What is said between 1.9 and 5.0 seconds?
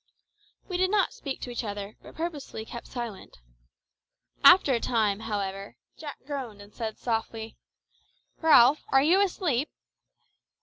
but purposely kept silence. After a